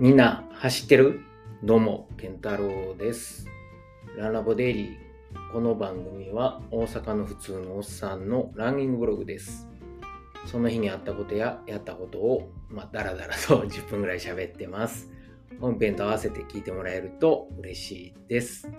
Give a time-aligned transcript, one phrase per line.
[0.00, 1.22] みんな走ってる？
[1.64, 3.48] どうも、健太郎です。
[4.16, 5.52] ランラボデイリー。
[5.52, 9.66] この番組は大阪の普通のおっさんのランニングブログです。
[10.46, 15.10] その日にあったことややったことを、まあ、だらだらと 10分ぐらい喋ってます。
[15.60, 18.70] 本編と合わせて聞いてもらえると嬉しいです。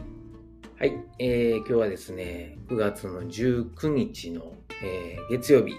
[0.77, 5.73] はい、えー、今日はですね、9月の19日の、えー月曜日、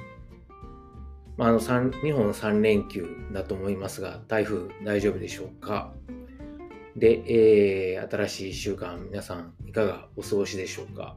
[1.41, 5.95] まあ、あの日本3連休だと思いますが、台風大丈夫でしょうか？
[6.97, 7.23] で、
[7.95, 11.17] えー新しい1週間、皆さんいかがお過ごしでしょうか？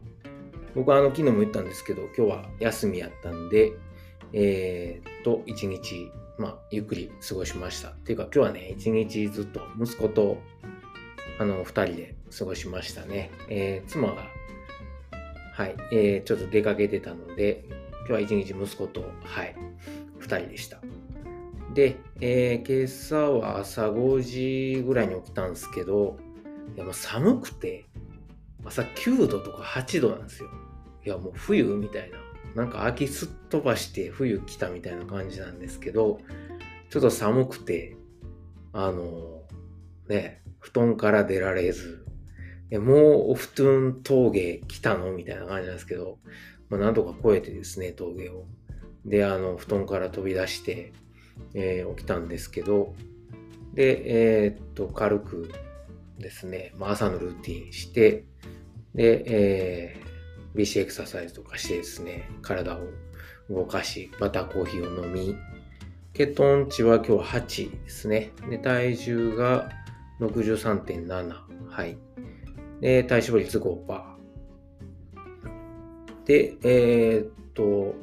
[0.76, 3.73] 僕はあの昨日も言ったんですけど、今日は休みやったんで、
[4.31, 7.90] えーっと、一日、まあ、ゆっくり過ごしました。
[7.90, 10.38] っていうか、今日はね、一日ずっと息子と、
[11.38, 13.30] あの、二人で過ごしましたね。
[13.50, 14.26] えー妻が、
[15.53, 17.66] はい、えーちょっと出かけてたので、
[18.08, 19.55] 今日は一日息子と、はい、
[20.23, 20.80] 二人でした。
[21.73, 26.17] で、えー今朝は朝5時ぐらいに起きたんですけど、
[26.75, 27.86] いやもう寒くて、
[28.64, 30.50] 朝9度とか8度なんですよ。
[31.06, 32.17] いやもう冬みたいな。
[32.56, 36.20] なんか秋すっ飛ばして冬来たみたいな感じなんですけど、
[36.89, 37.98] ちょっと寒くて、
[38.72, 39.42] あの
[40.08, 42.05] ね、布団から出られず、
[42.72, 46.20] もうお布団峠来たのみたいな感じなんですけど、
[46.70, 48.45] まあ、なんとか越えてですね、峠を。
[49.06, 50.94] で、あの、布団から飛び出して、
[51.54, 52.96] えー起きたんですけど、
[53.73, 55.52] で、えーっと、軽く
[56.20, 58.26] ですね、まあ、朝のルーティンして、
[58.94, 60.14] で、えー
[60.56, 62.82] BC エクササイズとかしてですね、体を
[63.50, 65.36] 動かし、バターコーヒーを飲み、
[66.14, 68.32] 血糖値は今日は8ですね。
[68.50, 69.70] で、体重が
[70.20, 71.34] 63.7。
[71.67, 71.98] はい。
[72.82, 74.14] で、体脂肪率5%。
[76.26, 77.95] で、えーっと、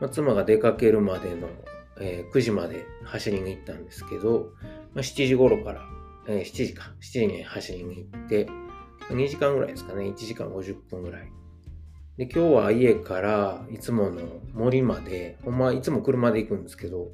[0.00, 1.48] まあ、妻が出かけるまでの、
[2.00, 4.52] えー9時まで走りに行ったんですけど、
[4.94, 5.82] まあ、7時頃から、
[6.26, 8.46] えー7時か、7時に走りに行って、
[9.10, 11.30] 2時間ぐらいですかね、1時間50分ぐらい。
[12.16, 14.20] で、今日は家からいつもの
[14.52, 17.12] 森まで、ほんまいつも車で行くんですけど、もう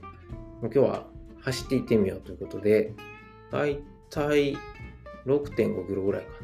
[0.64, 1.06] 今日は
[1.40, 2.92] 走って行ってみようということで、
[3.52, 4.56] だいたい
[5.26, 6.36] 6.5キロぐらいかな。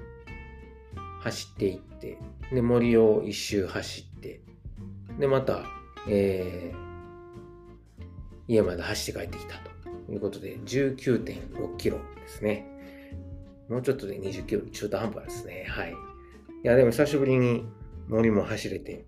[1.22, 2.19] 走って行って、
[2.53, 4.41] で、森を一周走って、
[5.19, 5.65] で、また、
[6.09, 6.83] えー
[8.49, 9.55] 家まで走って帰ってきた
[10.07, 12.67] ということで、19.6キロですね。
[13.69, 15.65] もうちょっとで20キロ、中途半端ですね。
[15.69, 15.93] はい。
[15.93, 15.95] い
[16.65, 17.65] や、でも久しぶりに
[18.09, 19.07] 森も走れて、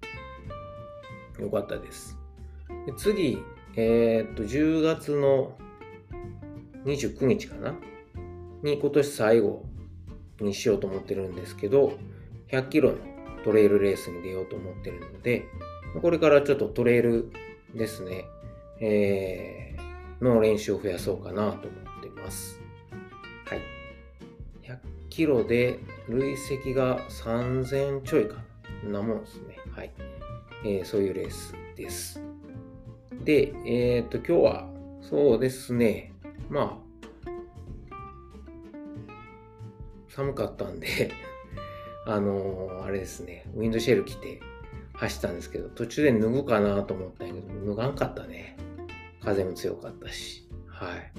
[1.41, 2.17] よかったです。
[2.87, 3.39] で次、
[3.77, 5.59] えーっと、10月の
[6.85, 7.75] 29日かな？
[8.63, 9.65] に今年最後
[10.41, 11.99] にしようと思ってるんですけど、
[12.51, 12.97] 100キロの
[13.45, 15.45] トレイルレースに出ようと思ってるので、
[16.01, 17.31] これからちょっとトレイル
[17.75, 18.25] ですね、
[18.81, 19.65] えー
[20.21, 22.61] の練習を増やそうかなと思ってます。
[23.47, 23.61] はい。
[24.63, 24.79] 100
[25.11, 25.79] キロで
[26.09, 28.37] 累積が3000ちょいか
[28.85, 29.01] な。
[29.01, 29.59] なもんですね。
[29.71, 29.93] はい。
[30.65, 32.23] えーそういうレースです。
[33.25, 34.69] で、えっ、と、今日は、
[35.03, 36.13] そうですね、
[36.51, 36.79] ま
[37.27, 37.31] あ、
[40.09, 41.11] 寒かったんで、
[42.07, 44.41] あのーあれですね、ウィンドシェル着て
[44.95, 48.57] 走ったんですけど、途中で脱ぐかなと思ったんやけど、脱がんかったね。
[49.21, 50.49] 風も強かったし。
[50.67, 51.13] はい。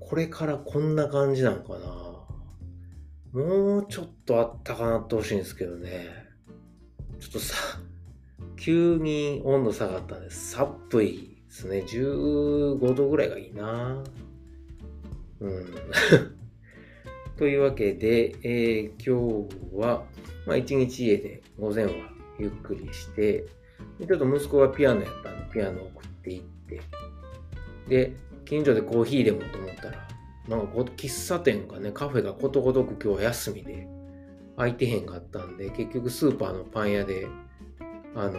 [0.00, 2.08] これからこんな感じなのかな
[3.32, 6.08] もうちょっとあったかなってほしいんですけどね。
[7.20, 7.56] ちょっとさ、
[8.56, 10.52] 急に温度下がったんです。
[10.52, 11.84] 寒いですね。
[11.86, 14.02] 15度ぐらいがいいな。
[15.40, 15.66] うん。
[17.36, 20.06] というわけで、えー今日は、
[20.46, 21.92] まあ一日家で午前は
[22.38, 23.46] ゆっくりして、
[24.06, 26.80] ちょっと息子がピアノやったんで、ピアノを送っていって、
[27.88, 30.08] で、近所でコーヒーでもと思ったら、
[30.48, 33.88] なんか喫茶店かね、カフェがことごとく今日は休みで、
[34.56, 37.28] 空いてへんかったんで、結局スーパーのパン屋で、
[38.14, 38.38] あの、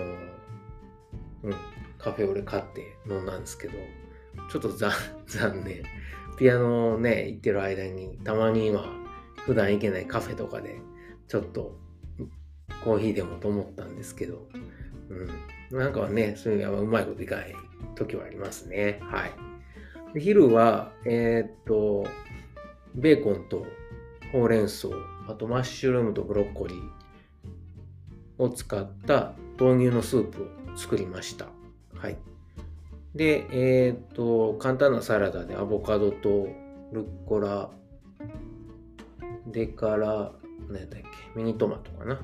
[1.43, 1.55] うん、
[1.97, 3.73] カフェオレ買って飲んだんですけど、
[4.51, 4.91] ちょっと残
[5.27, 5.83] 残念。
[6.37, 8.85] ピアノをね、行ってる間に、たまには
[9.45, 10.81] 普段行けないカフェとかで、
[11.27, 11.78] ちょっと
[12.83, 14.47] コーヒーでもと思ったんですけど、
[15.71, 15.77] うん。
[15.77, 17.55] なんかはね、そういうのはうまいこといかない
[17.95, 18.99] 時はありますね。
[19.03, 19.27] は
[20.15, 20.19] い。
[20.19, 22.05] 昼は、えーっと、
[22.95, 23.65] ベーコンと
[24.31, 24.87] ほうれん草、
[25.27, 31.47] あとマッシュルームとブロッコリーを使った豆乳のスープを作りました。
[31.95, 32.17] はい。
[33.13, 36.47] で、えーっと、簡単なサラダでアボカドと
[36.91, 37.69] ルッコラ、
[39.47, 40.31] でから、
[40.67, 42.21] 何やったっけ、ミニトマトかな。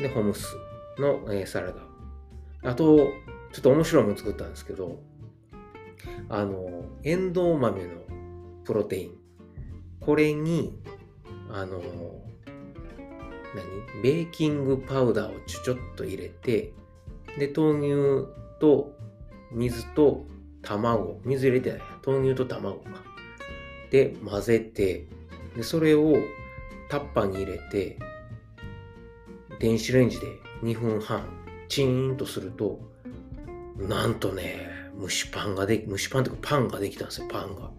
[0.00, 0.56] で、ホムス
[0.98, 2.70] の、えーサラダ。
[2.70, 2.96] あと、
[3.52, 5.02] ちょっと面白いもの作ったんですけど、
[6.28, 7.88] あの、エンドウ豆の
[8.64, 9.18] プロテイン。
[10.00, 10.78] これに、
[11.50, 11.80] あの、
[13.54, 14.02] 何？
[14.02, 16.72] ベーキングパウダーをちょちょっと入れて、
[17.38, 18.28] で、豆乳
[18.60, 18.92] と
[19.52, 20.24] 水と
[20.62, 21.80] 卵、水入れてない。
[22.06, 23.02] 豆乳と卵か。
[23.90, 25.06] で、混ぜて、
[25.56, 26.14] で、それを
[26.88, 27.98] タッパーに入れて、
[29.60, 30.26] 電子レンジで
[30.62, 31.28] 2分半、
[31.68, 32.80] チーンとすると、
[33.76, 37.70] なんとね、蒸しパンができ、蒸しパンというかパンができたんですよ、パンが。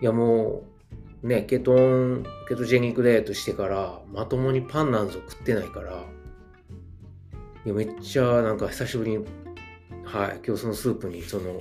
[0.00, 0.64] いやも
[1.22, 6.04] う、ね、ケトン、ケトジェニックダイエットしてから、まともにパンなんぞ食ってないから、
[7.64, 9.24] いや、めっちゃなんか久しぶりに、
[10.02, 11.60] はい、今日そのスープにその、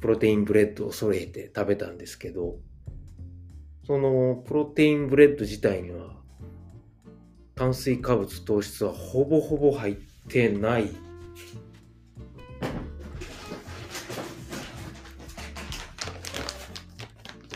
[0.00, 2.56] プロテインブレッドを添えて食べたんですけど、
[3.86, 6.17] そのプロテインブレッド自体には
[7.58, 9.96] 炭水化物糖質はほぼほぼ入っ
[10.28, 10.94] てない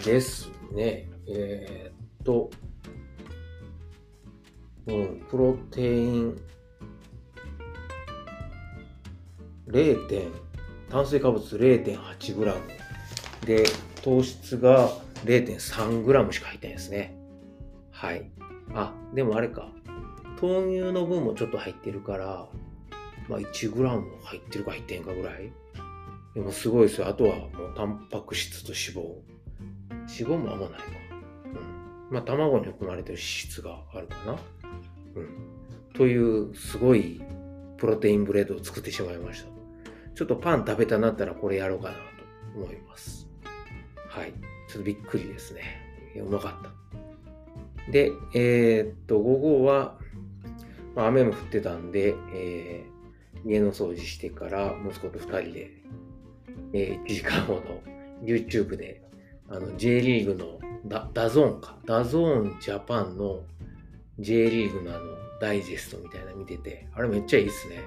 [0.04, 1.08] ですね。
[1.28, 2.50] えー、っと、
[4.88, 6.40] うん、プロテイン
[9.68, 10.08] 0.
[10.08, 10.32] 点
[10.90, 12.54] 炭水化物 0.8g
[13.46, 13.64] で
[14.02, 14.88] 糖質が
[15.24, 17.16] 0.3g しか入ってないですね。
[17.92, 18.28] はい。
[18.74, 19.70] あ、でもあれか。
[20.42, 22.48] 豆乳の分もちょっと入ってるから、
[23.28, 23.72] まあ 1g
[24.22, 25.52] 入ってるか入ってんかぐらい？
[26.34, 27.06] でもすごいですよ。
[27.08, 29.14] あとはもうタンパク質と脂肪。
[30.20, 30.86] 脂肪もあんまないか。
[32.08, 32.14] うん。
[32.14, 34.36] まあ卵に含まれてる脂質があるかな。
[35.14, 35.28] うん。
[35.94, 37.22] というすごい
[37.76, 39.48] プロテインブレードを作ってしまいました。
[40.14, 42.00] ちょっとパン食べたなったらこれやろうかなと
[42.56, 43.28] 思います。
[44.08, 44.32] はい。
[44.68, 45.60] ちょっとびっくりですね。
[46.16, 47.90] うまかった。
[47.90, 49.98] で、えー、っと、午後は、
[50.94, 55.70] まあ、雨も降ってたんで、えー、家の掃除してから息子と2人で、
[56.74, 57.60] えー、1時間ほど
[58.22, 59.02] YouTube で
[59.48, 63.42] あの J リーグのダ DAZN か、 DAZN ジャパンの
[64.18, 65.04] J リーグのあの
[65.40, 67.80] ダイジェストみたいな見てて、あれめっちゃいいっすね。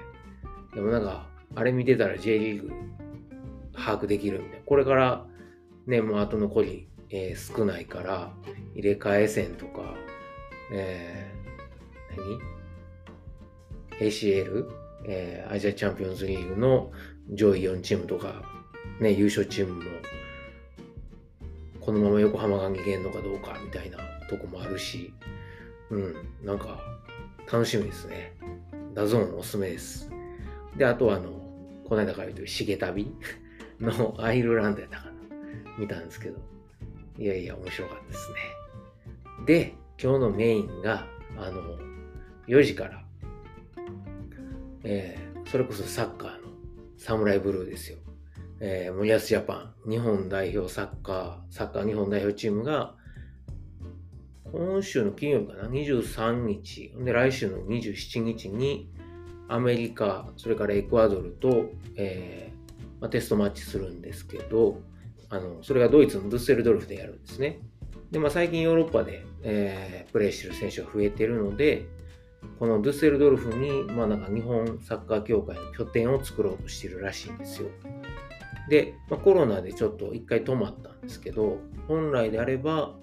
[0.74, 2.70] でもなんか、あれ見てたら J リーグ
[3.74, 4.64] 把握できるみたいな。
[4.64, 5.24] これから
[5.86, 8.32] ね、もう後残り、えー、少ないから、
[8.74, 9.94] 入れ替え戦とか、
[10.72, 12.55] えー、何？
[14.00, 14.66] ?ACL、
[15.06, 16.90] えー、アジアチャンピオンズリーグの
[17.32, 18.42] 上位4チームとか、
[19.00, 19.82] ね、優勝チームも、
[21.80, 23.98] このまま横浜が逃げんのかどうかみたいな
[24.28, 25.12] とこもあるし、
[25.90, 26.14] うん、
[26.44, 26.80] なんか
[27.50, 28.32] 楽しみですね。
[28.94, 30.10] DAZN おすすめです。
[30.76, 31.30] で、あとはあの、
[31.88, 33.12] この間から言うと、しげ旅
[33.80, 35.12] のアイルランドやったかな。
[35.78, 36.38] 見たんですけど。
[37.18, 39.46] いやいや、面白かったですね。
[39.46, 41.06] で、今日のメインが、
[41.38, 41.62] あの、
[42.48, 43.05] 4時から、
[44.88, 46.52] えー、それこそサッカーの
[46.96, 47.98] サムライブルーですよ。
[48.60, 52.94] えー、森保ジャパン、日本代表サッカー、サッカー日本代表チームが、
[54.52, 58.88] 今週の金曜日かな、23日、で、来週の27日に、
[59.48, 64.80] アメリカ、それからエクアドルと、えーまあ、テストマッチするんですけど、
[65.28, 67.58] あのそれがドイツのドゥッセルドルフでやるんですね。
[68.10, 71.86] で、まあ、最近ヨーロッパで、えー、プレーしてる選手が増えてるので、
[72.58, 77.68] このドゥッセルドルフに、まあ、なんか日本サッカー協会の拠点を作ろうとしてるらしいんですよ。
[78.68, 82.96] で、まあ、コロナでちょっと一回止まったんですけど、本来であれば、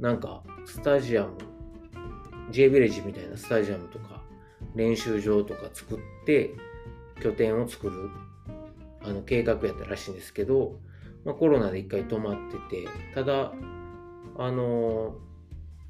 [0.00, 1.38] なんかスタジアム、
[2.50, 4.22] J ヴィレッジみたいなスタジアムとか
[4.74, 6.50] 練習場とか作って
[7.22, 8.10] 拠点を作る
[9.04, 10.78] あの計画やったらしいんですけど、
[11.24, 13.52] まあ、コロナで一回止まっててただ
[14.38, 15.14] あの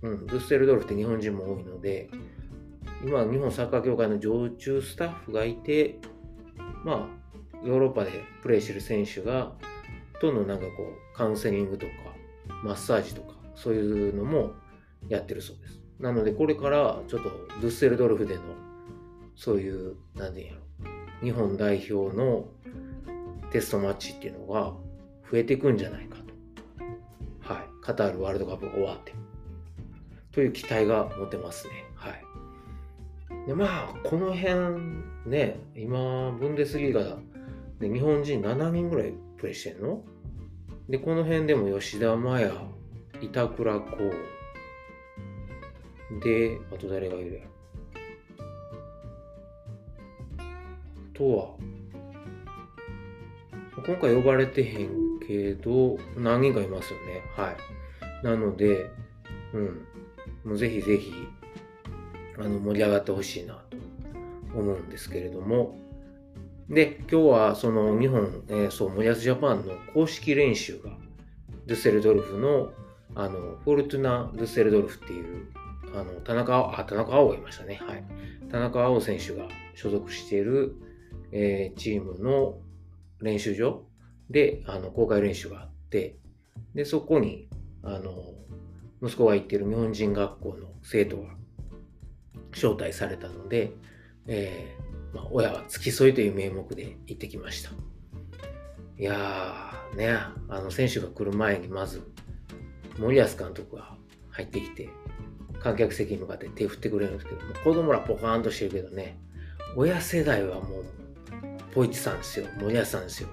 [0.03, 2.11] うん、ドゥッセルドルフって日本人も多いので
[3.05, 5.99] 今日本サッカー協会の常駐スタッフがいて
[6.85, 7.09] ま
[7.63, 9.53] あヨーロッパでプレーしてる選手が
[10.21, 11.93] どんどんなんかこうカウンセリングとか
[12.63, 14.53] マッサージとかそういうのも
[15.09, 17.29] やってるそうですなのでこれからちょっと
[17.61, 18.43] ドゥッセルドルフでの
[19.37, 20.61] そういう、なんやろ
[21.23, 22.47] 日本代表の
[23.51, 24.73] テストマッチっていうのが
[25.31, 27.53] 増えていくんじゃないかと。
[27.53, 27.63] はい。
[27.81, 29.15] カタールワールドカップが終わって。
[30.33, 31.85] という期待が持てますね。
[33.47, 34.55] で、まあ、この辺、
[35.27, 37.19] ね、今、ブンデスリーガ
[37.81, 40.05] で日本人7人ぐらいプレイしてんの？
[40.89, 42.53] で、この辺でも吉田麻也、
[43.21, 44.11] 板倉光、
[46.21, 47.41] で、あと誰がいるや？
[51.15, 51.55] とは、
[53.85, 57.23] 今回呼ばれてへんけど、何人かいますよね。
[57.37, 57.57] はい。
[58.25, 58.91] なので、
[59.53, 59.87] うん。
[60.45, 61.13] もうぜひぜひ、
[62.43, 63.77] あの、盛り上がってほしいなと
[64.59, 65.79] 思うんですけれども、
[66.69, 70.91] で、今日はその日本、えー、そう、森保ジャパンの公式練習が、
[71.67, 72.73] デュッセルドルフの、
[73.15, 75.47] あの、フォルトゥナ・ドゥッセルドルフっていう、
[75.95, 77.81] あの、田中、あ、田中碧がいましたね。
[77.87, 78.05] はい。
[78.51, 80.75] 田中碧選手が所属している、
[81.31, 82.59] えー、チームの
[83.21, 83.83] 練習場
[84.31, 86.17] で、あの、公開練習があって、
[86.75, 87.49] で、そこに、
[87.83, 88.13] あの、
[89.03, 91.42] 息子が行ってる日本人学校の生徒が
[92.53, 93.73] 招待されたので、
[94.27, 97.71] えー、まあ、親は付き添いという名目で行ってきました。
[98.99, 100.17] いやー、ね、
[100.49, 102.03] あの選手が来る前にまず、
[102.99, 103.97] 森保監督が
[104.31, 104.89] 入ってきて、
[105.61, 109.19] 観客席に向かって手振ってくれるんですけども、子供らポカーンとしてるけどね、
[109.77, 110.85] 親世代はもう、
[111.75, 113.29] ポイチさんですよ、森保さんですよ。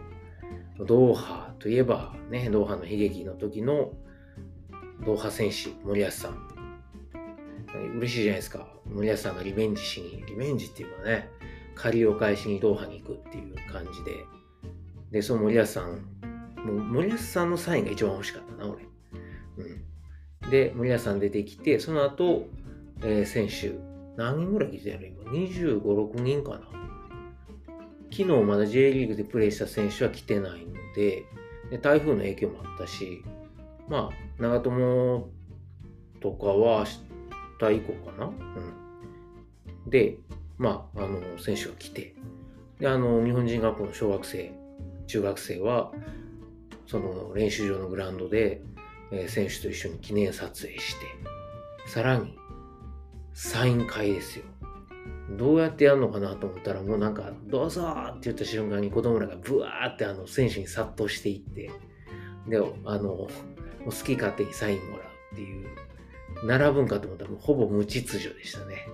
[0.86, 3.92] ドーハといえば、ね、ドーハの悲劇の時の
[5.06, 6.49] ドーハ選手、森保さん。
[7.78, 8.68] 嬉しいじゃないですか。
[8.86, 11.30] 森保さんがリベンジしに、リベンジっていうかね、
[11.76, 14.26] 借りを返しにドーハに行くっていう感じで。
[15.12, 16.06] で、その森保さん、
[16.66, 18.86] もう森保さんのサインが一番欲しかったな、俺。
[20.44, 20.50] うん。
[20.50, 22.48] で、森保さん出てきて、その後、
[23.02, 23.74] えー、選手、
[24.18, 26.62] 何人ぐらい来てる今、25、6人かな。
[28.12, 31.24] 昨日まだ J リーグでプレーした選手は来てないので、
[31.70, 33.24] で台風の影響もあったし、
[33.88, 35.30] まあ、長友
[36.20, 36.86] とかは
[37.62, 38.25] 明日以降かな？
[38.25, 38.30] う
[39.88, 39.89] ん。
[39.89, 40.18] で、
[40.58, 42.16] まあ、あの、選手が来て、
[42.80, 44.51] で、あの、日本人学校の小学生、
[45.08, 45.92] 中学生は、
[46.86, 48.62] その練習場のグラウンドで、
[49.12, 51.06] え、選手と一緒に記念撮影して、
[51.88, 52.38] さらに、
[53.34, 54.46] サイン会ですよ。
[55.38, 61.72] どうやってやるのかなと思ったら、もうなんか、どうぞって言った瞬間に子供らがブワーってあの選手に殺到していって、
[62.48, 63.28] で、あの、
[63.86, 65.68] 好き勝手にサインもらうっていう、
[66.43, 68.88] 並ぶんかと思ったらほぼ無秩序でしたね。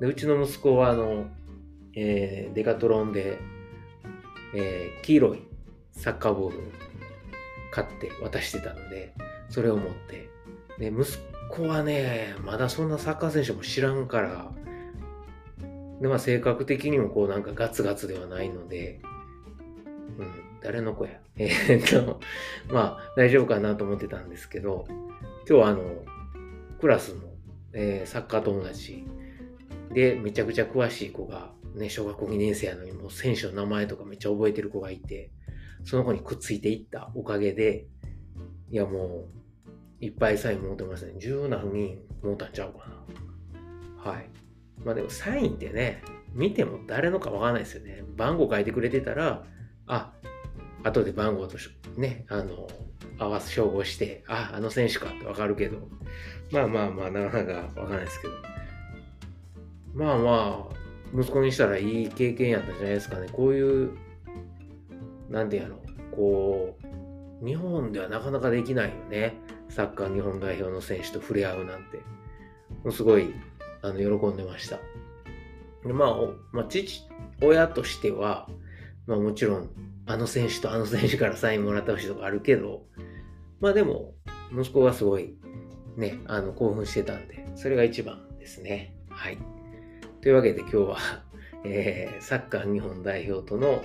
[0.00, 1.26] で、うちの息子はあの、
[1.94, 3.38] えー、デカトロンで、
[4.54, 5.42] えー、黄色い
[5.92, 6.62] サッカーボールを
[7.72, 9.14] 買って渡してたので、
[9.48, 10.28] それを持って、
[10.78, 11.18] で、息
[11.50, 14.52] 子はね、まだそんなサッカー選手も知らんから、
[16.00, 19.00] で、まあ性格的にもこうなんかガツガツではないので、
[20.18, 21.12] うん、誰の子や。
[21.38, 22.20] えー、っと、
[22.68, 24.96] まあ大丈夫かなと思ってたんですけど、今
[25.46, 25.80] 日はあの、
[26.80, 27.22] クラスの、
[27.72, 29.04] えー、サッカー友達
[29.92, 35.30] でめちゃくちゃ詳しい子が、ね、小学校2年生やのにもう選手の名前とかめっちゃ覚えてる子がいて、
[35.84, 37.86] その子にくっついていったおかげで、
[38.70, 39.26] いやも
[40.00, 41.14] う、いっぱいサイン持ってましたね。
[41.18, 42.86] 十何人持ったんちゃうか
[44.04, 44.10] な。
[44.10, 44.28] はい。
[44.84, 46.02] まあでもサインってね、
[46.32, 48.04] 見ても誰のかわからないですよね。
[48.16, 49.44] 番号書いてくれてたら、
[49.86, 50.12] あ、
[50.82, 51.56] 後で番号と
[51.96, 52.68] ね、あの、
[53.18, 55.78] 合わせ照合して、あ、あの選手かってわかるけど、
[56.50, 58.34] まあまあまあ、なかなかわからないですけど。
[59.94, 60.76] まあまあ、
[61.18, 63.28] 息子にしたらいい経験やったんじゃないですかね。
[63.32, 63.90] こういう、
[65.30, 65.74] なんていう、
[66.12, 66.76] こ
[67.42, 69.34] う、日本ではなかなかできないよね。
[69.68, 71.98] サッカー日本代表の選手と触れ合うなんて。
[72.84, 73.34] もうすごい
[73.82, 74.78] あの喜んでました。
[75.84, 76.16] でまあ、
[76.52, 77.06] まあ、父
[77.42, 78.48] 親としては、
[79.06, 79.70] まあもちろん、
[80.06, 82.84] あの選手とあの選手からサインもらってほしいとかあるけど、
[83.60, 84.14] まあでも、
[84.52, 85.34] 息子がすごい
[85.96, 88.94] ね、あの興奮してたんで、それが一番ですね。
[89.10, 89.38] はい。
[90.20, 90.96] というわけで今日は、
[91.64, 93.82] えー、サッカー日本代表との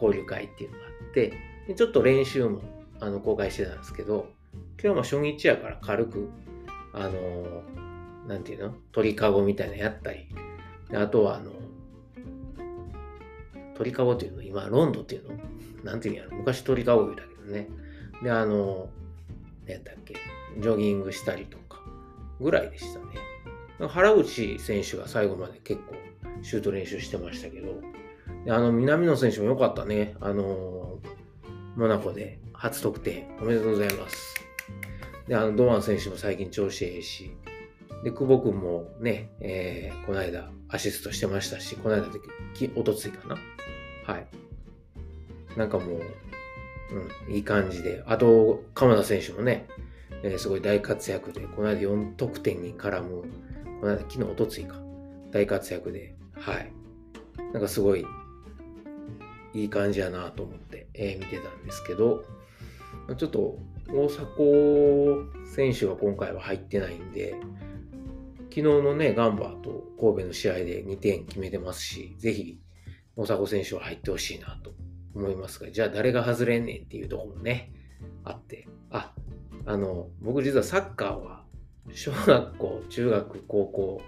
[0.00, 1.32] 交流会っていうのがあって、
[1.66, 2.60] でちょっと練習も
[3.00, 4.28] あの公開してたんですけど、
[4.82, 6.28] 今日も初日やから軽く、
[6.92, 7.88] あのー
[8.28, 8.74] なんていうの？
[8.92, 10.28] 鳥かごみたいなのやったり。
[10.94, 11.52] あとは、あの、
[13.78, 15.38] 鳥かごっていうの今、ロンドっていうの？
[15.84, 16.36] なんていうんやろ？
[16.36, 17.68] 昔鳥かご言うたけどね。
[18.22, 18.90] で、あの、
[19.66, 20.16] 何やったっけ？
[20.58, 21.80] ジョギングしたりとか
[22.40, 23.06] ぐらいでしたね。
[23.88, 25.94] 原口選手が最後まで結構
[26.42, 27.80] シュート練習してましたけど、
[28.44, 30.16] であの、南野選手も良かったね。
[30.20, 30.98] あの、
[31.76, 34.34] モナコで初得点おめでとうございます。
[35.28, 37.36] で、あの、堂安選手も最近調子ええし、
[38.04, 42.18] で、久保君もね、えー、この間アシストしてましたし、この間で、
[42.76, 43.36] おとついかな。
[44.04, 44.26] はい。
[45.56, 46.00] なんかもう、
[47.28, 48.02] うん、いい感じで。
[48.06, 49.66] あと、鎌田選手もね、
[50.22, 53.22] えー、すごい大活躍で、この間4得点に絡む、
[53.80, 54.76] この間、昨日、おとついか、
[55.30, 56.72] 大活躍で、はい。
[57.52, 58.04] なんかすごい、
[59.54, 62.24] いい感じやなと思って、えー、見てたんですけど、
[63.16, 63.58] ちょっと、
[63.90, 67.34] 大迫選手が今回は入ってないんで、
[68.50, 72.58] 昨日のね、ガンバと神戸の試合で2点決めてますし、ぜひ、
[73.16, 74.72] 大迫選手は入ってほしいなと
[75.14, 77.72] 思いますが、じゃあ誰が外れんねんっていうところもね、
[78.24, 79.12] あって、あ、
[79.66, 81.44] あの、僕実はサッカーは、
[81.92, 84.02] 小学校、中学、高校、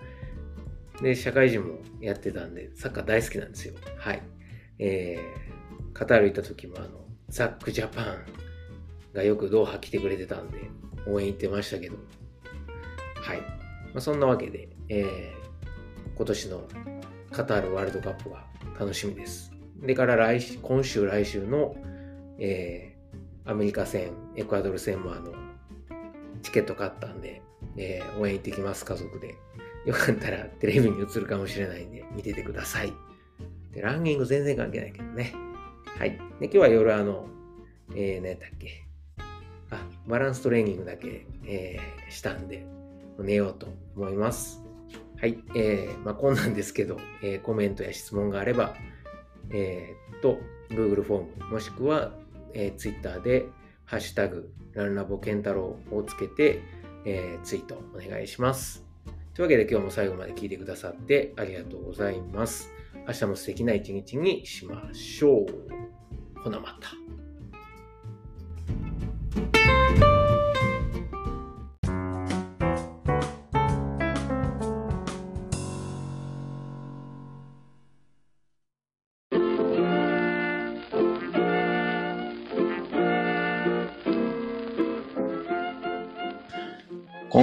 [1.03, 3.75] で、社会人もやってたんで、サッカー大好きなんですよ。
[3.99, 4.23] はい。
[4.79, 8.25] えー、カタール行った時も、あの、ザックジャパン
[9.15, 10.71] がよくドーハ来てくれてたんで、
[11.07, 11.97] 応援行ってましたけど。
[13.17, 13.60] はい。
[13.93, 16.63] まあ、そんなわけで、えー、今年の
[17.31, 18.45] カタールワールドカップが
[18.79, 19.53] 楽しみです。
[19.83, 21.75] でから来、今週来週の、
[22.39, 25.33] えー、アメリカ戦、エクアドル戦もあの、
[26.43, 27.43] チケット買ったんで、
[27.77, 29.37] えー、応援行ってきます、家族で。
[29.87, 32.93] よかったらテレビに映るかもしれないんで、見ててください。
[33.73, 35.33] で、ランキング全然関係ないけどね。
[35.99, 36.11] はい。
[36.11, 37.27] で、今日は夜あの、
[37.95, 38.85] えー、何やったっけ。
[39.71, 42.67] あ、バランストレーニングだけ、えー、したんで、
[43.23, 44.63] 寝ようと思います。
[45.21, 45.39] はい。
[45.55, 48.75] えー、まあ、こんなんですけど、えー、コメントや質問があれば、
[49.51, 50.39] えー、っと、
[50.71, 52.13] Google フォーム、もしくは、
[52.55, 53.47] えー、Twitter で、
[53.85, 56.63] ハッシュタグ、ランラボケンタロウをつけて、
[57.05, 58.85] えー、ツイートお願いします。
[59.35, 62.71] というわけで今日も最後まで聞いてくださってありがとうございます。
[63.07, 66.41] 明日も素敵な一日にしましょう。
[66.41, 67.10] ほなまた。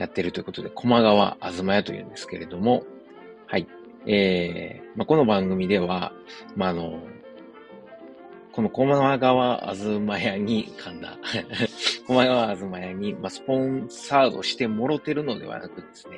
[0.00, 2.84] やってるということで、駒川あずま屋というんですけれども、
[3.46, 3.66] はい。
[4.06, 6.12] えー、まあ、この番組では、
[6.56, 7.02] まあ、あの、
[8.52, 11.18] この駒川あずま屋に、噛んだ。
[12.06, 16.16] 駒川あずま屋に、まあ、スポンサードしてもろてるのではなくですね、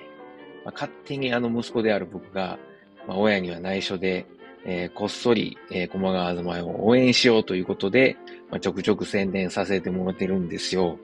[0.65, 2.61] まあ、勝手にあの息子である僕が、
[3.09, 4.27] まあ、親には内緒で、
[4.65, 8.17] えー、こっそり、えー、駒川あずま屋を応援しようということで、
[8.49, 11.01] まあ、ちょくちょく宣伝させてもらってるんですよ。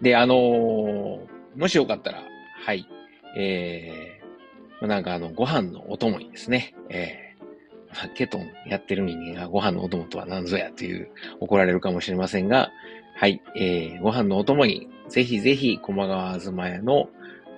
[0.00, 2.22] で、あのー、もしよかったら、
[2.64, 2.86] はい、
[3.36, 11.10] えー、なんかあの、ご飯のお供にですね、えー、ケトンやってる人間がご飯のお供とは何ぞやという
[11.40, 12.70] 怒られるかもしれませんが、
[13.16, 17.08] はい、えー、ご飯のお供に、ぜひぜひ、駒川あずま屋の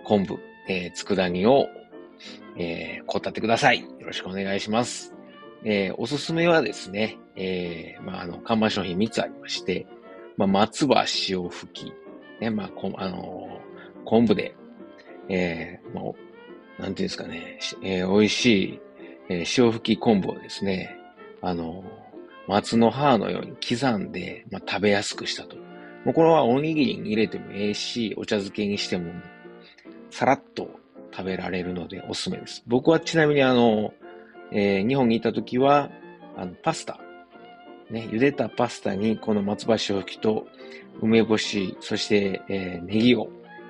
[0.05, 1.69] 昆布、えー、佃煮を、
[2.57, 3.81] えー、こたってください。
[3.81, 5.15] よろしくお願いします。
[5.65, 9.87] えー、おすすめはですね、えー、まあ、あの、看板商品3つありまして、
[10.37, 11.93] まあ、松葉塩吹き、
[12.41, 13.61] ね、まあ、こあの、
[14.05, 14.55] 昆布で、
[15.29, 16.17] えー、も
[16.79, 18.81] う、なんていうんですかね、えー、美味しい、
[19.29, 20.97] えー、塩吹き昆布をですね、
[21.41, 21.85] あの、
[22.47, 25.57] 松の葉のように刻んで、まあ、食べやすくしたと。
[26.05, 29.13] もうこれはおにぎりに入れてもええし、お茶漬けにしても、
[30.11, 30.69] さらっと
[31.11, 32.63] 食べられるのでおすすめです。
[32.67, 33.95] 僕はちなみにあの、
[34.53, 35.91] えー、日本にいた時は、
[36.37, 37.01] あの、パスタ、
[37.91, 40.47] ね、茹でたパスタにこの松葉塩吹きと
[41.01, 43.29] 梅干し、そして、えー、ネギを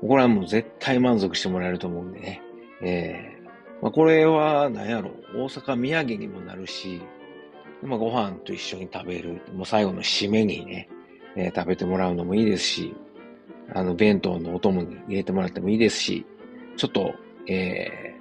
[0.00, 2.42] これはもう絶対満足してもらえると思うんでね。
[2.82, 7.02] えー、まあ、これは何やろう、大阪土産にもなるし、
[7.82, 10.88] まあ、ご飯と一緒に食べる、もう最後の締めにね、
[11.36, 12.96] えー、食べてもらうのもいいですし、
[13.74, 16.26] あの、弁当のお供に入れてもらってもいいですし、
[16.76, 17.12] ちょっと、
[17.46, 18.14] え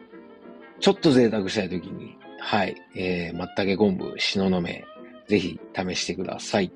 [0.78, 4.84] ー、ちょっと贅沢したいときに、はい、えー、松茸昆布、しののめ、
[5.28, 6.72] ぜひ試してください。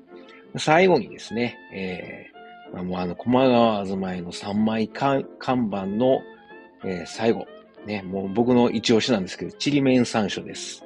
[0.56, 2.41] 最後にですね、えー、
[2.72, 6.22] もうあの、駒川あずまいの3枚看板の、
[6.84, 7.46] えー、最後、
[7.86, 10.84] ね、もう僕の一押しなんですけど、ちりめん山椒です。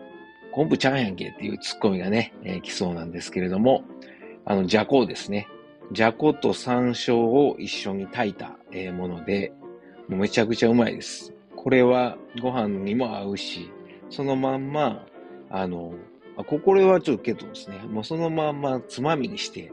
[0.53, 3.85] 昆布ちゃんやんけっていうツッコミがね、えー、来そうなんですけれども、
[4.44, 5.49] あの、じゃこですね。
[5.92, 9.53] じゃこと山椒を一緒に炊いた、えー、もので、
[10.09, 11.33] もうめちゃくちゃうまいです。
[11.55, 13.70] これはご飯にも合うし、
[14.11, 15.07] そのまんま、
[15.51, 15.94] あの、
[16.37, 19.72] まあ、これはちょっとけどですね、もうそのまんまつまみにして、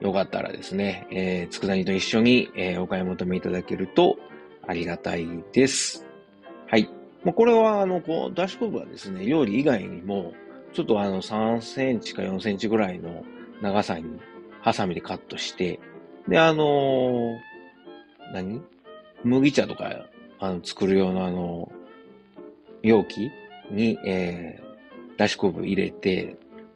[0.00, 4.16] よかったらですね、えー、佃煮と一緒に、えー、お買い求めいただけると
[4.66, 6.06] ありがたいです。
[6.68, 6.88] はい。
[7.24, 10.34] まあ、これは、あの、こう、だし昆布はですね、料理以外にも、
[10.72, 13.24] ちょっとあの、3センチか4センチぐらいの
[13.60, 14.20] 長さに、
[14.60, 15.80] ハサミでカットして、
[16.28, 17.36] で、あのー、
[18.34, 18.62] 何？
[19.24, 20.06] 麦茶とか、
[20.38, 21.72] あの、作る用のあの、
[22.82, 23.30] 容器
[23.70, 26.36] に、えー、だし昆布入れて、